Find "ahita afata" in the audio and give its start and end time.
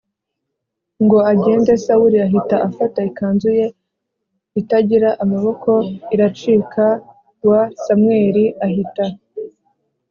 2.27-2.99